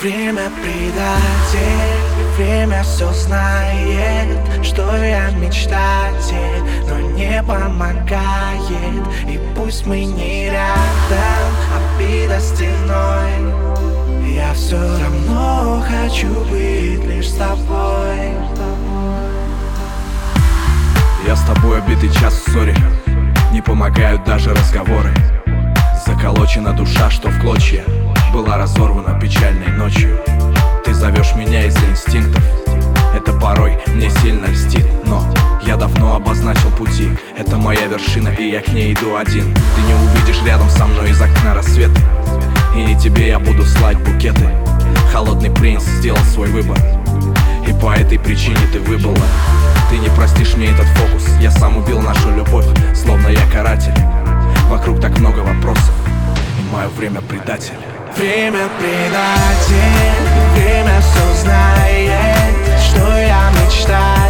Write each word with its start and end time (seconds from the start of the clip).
Время 0.00 0.50
предатель, 0.60 2.36
время 2.36 2.82
все 2.82 3.10
знает 3.12 4.38
Что 4.62 4.82
я 4.96 5.30
мечтатель, 5.30 6.62
но 6.88 6.98
не 7.12 7.42
помогает 7.42 9.06
И 9.28 9.40
пусть 9.54 9.86
мы 9.86 10.04
не 10.04 10.50
рядом, 10.50 11.54
обида 11.96 12.40
стеной. 12.40 14.34
Я 14.34 14.52
все 14.52 14.76
равно 14.76 15.82
хочу 15.88 16.28
быть 16.50 17.04
лишь 17.06 17.30
с 17.30 17.34
тобой. 17.34 18.32
Я 21.26 21.36
с 21.36 21.42
тобой 21.44 21.78
обитый 21.78 22.10
час 22.10 22.34
в 22.34 22.50
ссоре 22.50 22.76
Не 23.52 23.62
помогают 23.62 24.24
даже 24.24 24.50
разговоры. 24.50 25.14
Заколочена 26.04 26.72
душа, 26.72 27.10
что 27.10 27.28
в 27.28 27.40
клочья 27.40 27.84
была 28.34 28.56
разорвана 28.56 29.16
печальной 29.20 29.68
ночью. 29.68 30.18
Ты 30.84 30.92
зовешь 30.92 31.36
меня 31.36 31.66
из-за 31.66 31.86
инстинктов. 31.86 32.42
Это 33.14 33.32
порой 33.32 33.78
мне 33.86 34.10
сильно 34.10 34.46
льстит 34.46 34.84
Но 35.04 35.24
я 35.64 35.76
давно 35.76 36.16
обозначил 36.16 36.68
пути. 36.70 37.10
Это 37.38 37.56
моя 37.58 37.86
вершина 37.86 38.30
и 38.30 38.50
я 38.50 38.60
к 38.60 38.68
ней 38.70 38.92
иду 38.92 39.14
один. 39.14 39.54
Ты 39.54 39.82
не 39.82 39.94
увидишь 39.94 40.42
рядом 40.44 40.68
со 40.68 40.84
мной 40.84 41.10
из 41.10 41.22
окна 41.22 41.54
рассветы 41.54 42.00
И 42.76 42.96
тебе 42.96 43.28
я 43.28 43.38
буду 43.38 43.64
слать 43.64 43.98
букеты. 43.98 44.50
Холодный 45.12 45.52
принц 45.52 45.84
сделал 45.84 46.18
свой 46.24 46.48
выбор. 46.48 46.78
И 47.68 47.72
по 47.80 47.94
этой 47.94 48.18
причине 48.18 48.58
ты 48.72 48.80
выбыла 48.80 49.16
Ты 49.90 49.98
не 49.98 50.08
простишь 50.08 50.54
мне 50.56 50.66
этот 50.66 50.88
фокус 50.88 51.13
предатель. 57.54 57.74
Время 58.16 58.68
предатель, 58.78 59.74
время 60.54 61.00
все 61.00 61.42
знает 61.42 62.54
Что 62.80 63.18
я 63.18 63.50
мечтатель, 63.50 64.23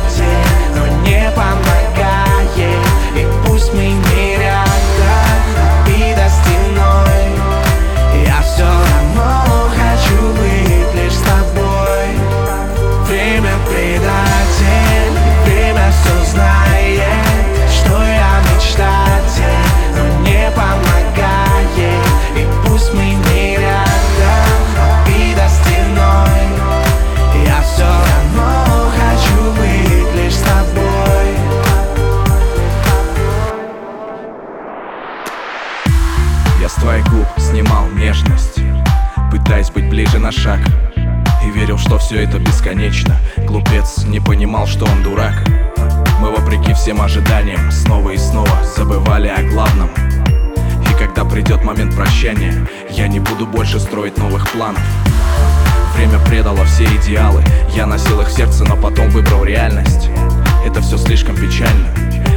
снимал 37.54 37.88
нежность. 37.90 38.58
Пытаясь 39.30 39.70
быть 39.70 39.88
ближе 39.88 40.18
на 40.18 40.32
шаг. 40.32 40.58
И 41.46 41.50
верил, 41.50 41.78
что 41.78 41.98
все 41.98 42.24
это 42.24 42.40
бесконечно. 42.40 43.16
Глупец 43.46 44.02
не 44.08 44.18
понимал, 44.18 44.66
что 44.66 44.86
он 44.86 45.04
дурак. 45.04 45.48
Мы 46.18 46.32
вопреки 46.32 46.72
всем 46.72 47.00
ожиданиям 47.00 47.70
Снова 47.70 48.10
и 48.10 48.16
снова 48.16 48.50
забывали 48.76 49.28
о 49.28 49.40
главном. 49.44 49.88
И 50.90 50.98
когда 50.98 51.24
придет 51.24 51.62
момент 51.62 51.94
прощания 51.94 52.66
Я 52.90 53.06
не 53.06 53.20
буду 53.20 53.46
больше 53.46 53.78
строить 53.78 54.18
новых 54.18 54.50
планов. 54.50 54.82
Время 55.94 56.18
предало 56.26 56.64
все 56.64 56.86
идеалы. 56.86 57.44
Я 57.76 57.86
носил 57.86 58.20
их 58.20 58.30
в 58.30 58.32
сердце, 58.32 58.64
но 58.64 58.74
потом 58.76 59.10
выбрал 59.10 59.44
реальность. 59.44 60.08
Это 60.66 60.80
все 60.80 60.98
слишком 60.98 61.36
печально. 61.36 61.86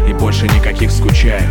И 0.07 0.13
больше 0.13 0.47
никаких 0.47 0.91
скучаю 0.91 1.41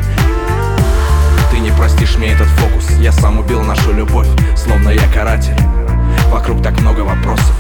простишь 1.87 2.17
мне 2.17 2.33
этот 2.33 2.49
фокус 2.49 2.91
Я 2.99 3.13
сам 3.13 3.39
убил 3.39 3.63
нашу 3.63 3.93
любовь, 3.93 4.27
словно 4.57 4.89
я 4.89 5.07
каратель. 5.15 5.57
Вокруг 6.31 6.61
так 6.61 6.81
много 6.81 7.03
вопросов, 7.03 7.55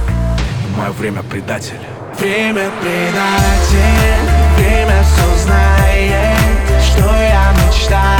мое 0.76 0.90
время 0.90 1.22
предатель. 1.22 1.78
Время 2.18 2.68
предатель, 2.80 4.26
время 4.56 5.04
все 5.04 5.44
знает, 5.44 6.38
что 6.82 7.04
я 7.04 7.52
мечтаю. 7.68 8.15